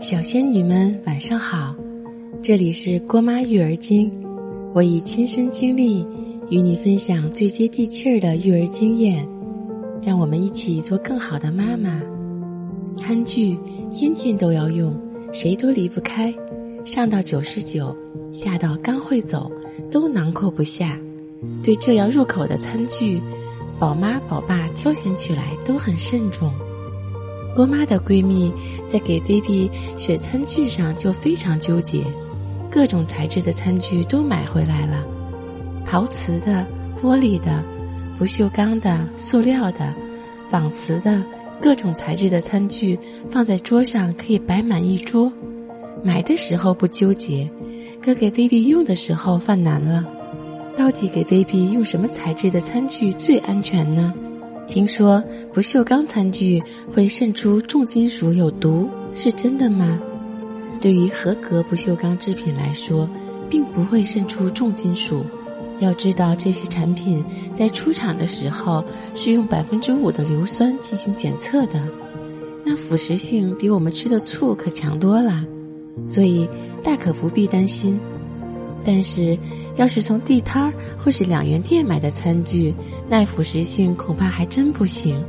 [0.00, 1.74] 小仙女们，晚上好！
[2.40, 4.08] 这里是郭妈育儿经，
[4.72, 6.06] 我以亲身经历
[6.50, 9.26] 与你分享最接地气儿的育儿经验，
[10.00, 12.00] 让我们一起做更好的妈妈。
[12.96, 13.58] 餐具
[13.90, 14.96] 天天都要用，
[15.32, 16.32] 谁都离不开，
[16.84, 17.94] 上到九十九，
[18.32, 19.50] 下到刚会走，
[19.90, 20.96] 都囊括不下。
[21.60, 23.20] 对这要入口的餐具，
[23.80, 26.48] 宝妈宝爸挑选起来都很慎重。
[27.58, 28.54] 郭妈的闺蜜
[28.86, 32.04] 在给 baby 选餐具上就非常纠结，
[32.70, 35.04] 各种材质的餐具都买回来了，
[35.84, 36.64] 陶瓷的、
[37.02, 37.60] 玻璃的、
[38.16, 39.92] 不锈钢的、塑料的、
[40.48, 41.20] 仿瓷的，
[41.60, 42.96] 各种材质的餐具
[43.28, 45.28] 放在桌上可以摆满一桌。
[46.04, 47.50] 买的时候不纠结，
[48.00, 50.06] 可给 baby 用的时候犯难了。
[50.76, 54.14] 到底给 baby 用什么材质的餐具最安全呢？
[54.68, 59.98] 听说不锈钢餐具会渗出重金属有毒，是真的吗？
[60.80, 63.08] 对于合格不锈钢制品来说，
[63.48, 65.24] 并不会渗出重金属。
[65.80, 67.24] 要知道，这些产品
[67.54, 71.82] 在出厂的时候是用百分之五的硫酸进行检测的，
[72.64, 75.44] 那腐蚀性比我们吃的醋可强多了，
[76.04, 76.48] 所以
[76.84, 77.98] 大可不必担心。
[78.90, 79.38] 但是，
[79.76, 82.74] 要是从地摊儿或是两元店买的餐具，
[83.06, 85.22] 耐腐蚀性恐怕还真不行。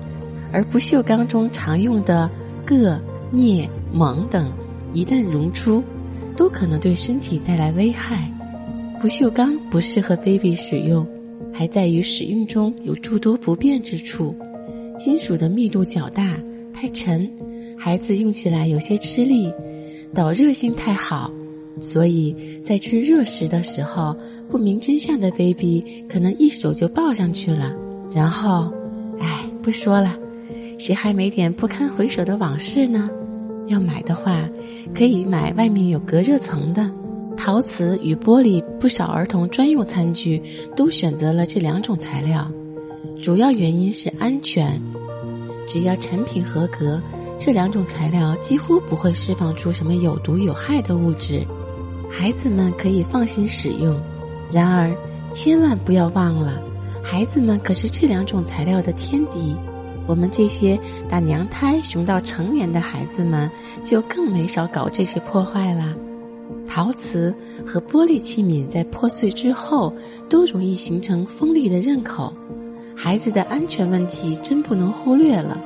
[0.50, 2.32] 而不锈钢中常用的
[2.66, 2.98] 铬、
[3.34, 4.50] 镍、锰等，
[4.94, 5.84] 一旦溶出，
[6.38, 8.32] 都可能对身体带来危害。
[9.02, 11.06] 不锈钢不适合 baby 使用，
[11.54, 14.34] 还在于使用中有诸多不便之处：
[14.98, 16.40] 金属的密度较大，
[16.73, 17.30] 太沉，
[17.78, 19.52] 孩子用起来有些吃力；
[20.16, 21.30] 导热性太好。
[21.80, 24.16] 所以在吃热食的时候，
[24.50, 27.73] 不明真相的 baby 可能一手就抱上去了，
[28.14, 28.71] 然后，
[29.20, 30.17] 哎，不说了，
[30.77, 33.10] 谁还没点不堪回首的往事呢？
[33.67, 34.49] 要买的话，
[34.95, 36.89] 可以买外面有隔热层的。
[37.38, 40.42] 陶瓷与玻璃，不少儿童专用餐具
[40.76, 42.52] 都选择了这两种材料，
[43.21, 44.82] 主要原因是安全。
[45.65, 47.02] 只要产品合格，
[47.39, 51.45] 这两种材料几乎不会释放出什么有毒有害的物质。
[52.09, 53.99] 孩子们可以放心使用，
[54.52, 54.95] 然而
[55.31, 56.61] 千万不要忘了，
[57.03, 59.55] 孩子们可是这两种材料的天敌。
[60.08, 60.77] 我们这些
[61.08, 63.49] 打娘胎熊到成年的孩子们，
[63.83, 65.95] 就更没少搞这些破坏了。
[66.67, 67.33] 陶瓷
[67.65, 69.93] 和玻璃器皿在破碎之后，
[70.27, 72.33] 都容易形成锋利的刃口，
[72.95, 75.59] 孩子的安全问题真不能忽略了。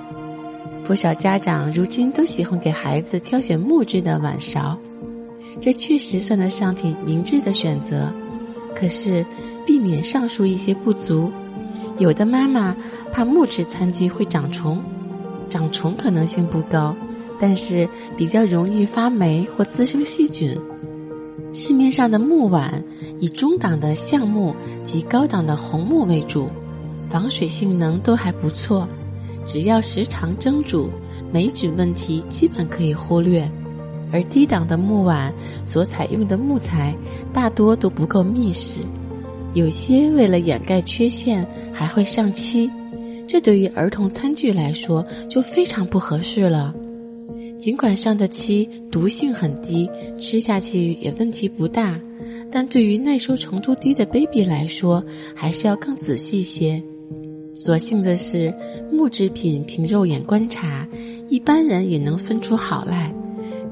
[0.85, 4.77] 不少家长如今都喜欢给孩子挑选木质的碗勺。
[5.61, 8.11] 这确实算得上挺明智的选择，
[8.75, 9.25] 可是
[9.65, 11.31] 避免上述一些不足，
[11.99, 12.75] 有的妈妈
[13.11, 14.81] 怕木质餐具会长虫，
[15.49, 16.95] 长虫可能性不高，
[17.39, 17.87] 但是
[18.17, 20.57] 比较容易发霉或滋生细菌。
[21.53, 22.83] 市面上的木碗
[23.19, 26.49] 以中档的橡木及高档的红木为主，
[27.09, 28.87] 防水性能都还不错，
[29.45, 30.89] 只要时常蒸煮，
[31.31, 33.47] 霉菌问题基本可以忽略。
[34.13, 35.33] 而低档的木碗
[35.65, 36.95] 所采用的木材
[37.33, 38.81] 大多都不够密实，
[39.55, 42.69] 有些为了掩盖缺陷还会上漆，
[43.27, 46.73] 这对于儿童餐具来说就非常不合适了。
[47.57, 51.99] 尽管上的漆毒性很低，吃下去也问题不大，
[52.51, 55.03] 但对于耐受程度低的 baby 来说，
[55.33, 56.83] 还是要更仔细些。
[57.55, 58.53] 所幸的是，
[58.91, 60.87] 木制品凭肉眼观察，
[61.29, 63.13] 一般人也能分出好赖。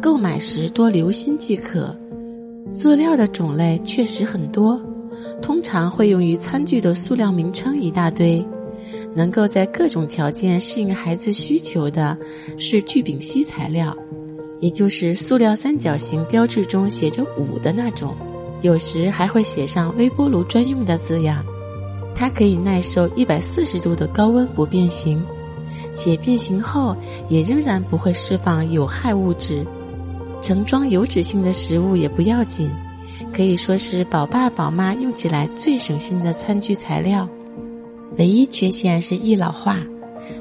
[0.02, 1.96] 购买时多留心即可。
[2.72, 4.82] 塑料的种类确实很多，
[5.42, 8.44] 通常会用于餐具的塑料名称一大堆。
[9.14, 12.18] 能够在各种条件适应孩子需求的，
[12.58, 13.96] 是聚丙烯材料，
[14.60, 18.16] 也就是塑料三角形标志中写着五的那种，
[18.62, 21.46] 有时还会写上微波炉专用的字样。
[22.16, 25.24] 它可以耐受一百四十度的高温不变形，
[25.94, 26.96] 且变形后
[27.30, 29.66] 也仍然不会释放有害物质。
[30.42, 32.70] 盛装油脂性的食物也不要紧，
[33.32, 37.30] 可以说是宝爸宝妈用起来最省心的餐具材料。
[38.18, 39.80] 唯一缺陷是易老化，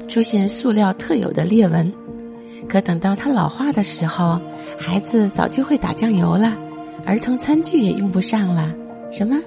[0.09, 1.91] 出现塑料特有的裂纹。
[2.67, 4.37] 可等到它老化的时候，
[4.77, 6.57] 孩子早就会打酱油了，
[7.05, 8.73] 儿童餐具也用不上了。
[9.11, 9.37] 什么？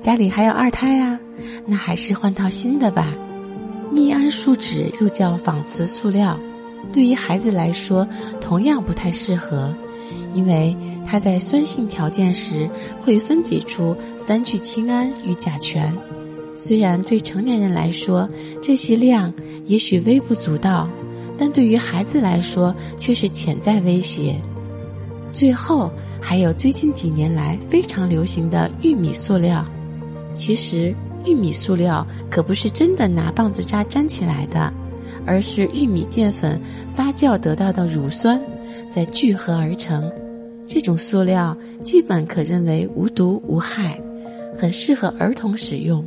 [0.00, 1.18] 家里还有二胎啊？
[1.66, 3.12] 那还是换套新的吧。
[3.90, 6.38] 密胺树脂又叫仿瓷塑料，
[6.92, 8.06] 对于孩子来说
[8.40, 9.74] 同样不太适合。
[10.34, 10.76] 因为
[11.06, 12.68] 它在酸性条件时
[13.00, 15.96] 会分解出三聚氰胺与甲醛，
[16.56, 18.28] 虽然对成年人来说
[18.60, 19.32] 这些量
[19.64, 20.88] 也许微不足道，
[21.38, 24.36] 但对于孩子来说却是潜在威胁。
[25.32, 25.90] 最后，
[26.20, 29.64] 还有最近几年来非常流行的玉米塑料。
[30.32, 30.94] 其实，
[31.26, 34.72] 玉米塑料可不是真的拿棒子渣粘起来的，
[35.26, 36.60] 而是玉米淀粉
[36.94, 38.40] 发酵得到的乳酸
[38.88, 40.08] 再聚合而成。
[40.66, 44.00] 这种塑料基本可认为无毒无害，
[44.56, 46.04] 很适合儿童使用。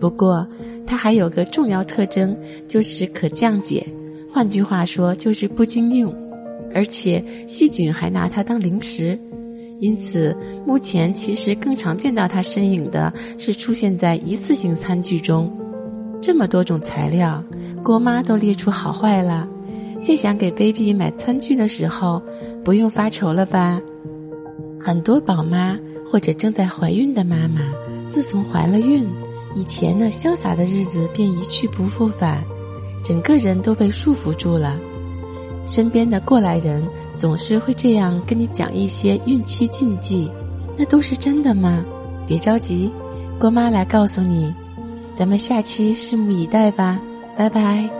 [0.00, 0.46] 不过，
[0.86, 2.36] 它还有个重要特征，
[2.66, 3.84] 就是可降解。
[4.32, 6.14] 换句话说，就是不经用，
[6.72, 9.18] 而且细菌还拿它当零食。
[9.80, 10.36] 因此，
[10.66, 15.52] 目前其实更常见到它身影的是出现在一次性餐具中。
[16.20, 17.42] 这么多种材料，
[17.82, 19.48] 郭妈都列出好坏了。
[20.00, 22.22] 在想给 baby 买餐具的时候，
[22.64, 23.80] 不用发愁了吧？
[24.80, 27.60] 很多宝妈或者正在怀孕的妈妈，
[28.08, 29.06] 自从怀了孕，
[29.54, 32.42] 以前那潇洒的日子便一去不复返，
[33.04, 34.78] 整个人都被束缚住了。
[35.66, 40.30] 身边的过来人总是会这样跟你讲一些孕期禁忌，
[40.76, 41.84] 那都是真的吗？
[42.26, 42.90] 别着急，
[43.38, 44.54] 郭妈来告诉你。
[45.12, 47.00] 咱们下期拭目以待吧，
[47.36, 47.90] 拜拜。